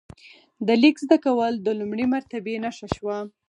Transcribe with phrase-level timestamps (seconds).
[0.67, 3.17] د لیک زده کول د لوړې مرتبې نښه شوه.